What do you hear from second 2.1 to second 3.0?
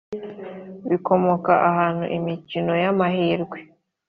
imikino y